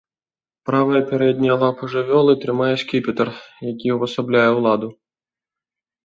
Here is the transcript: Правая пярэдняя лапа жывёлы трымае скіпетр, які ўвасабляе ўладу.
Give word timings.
Правая 0.67 0.99
пярэдняя 1.09 1.57
лапа 1.63 1.89
жывёлы 1.95 2.33
трымае 2.45 2.69
скіпетр, 2.83 3.27
які 3.71 3.87
ўвасабляе 3.97 4.47
ўладу. 4.61 4.89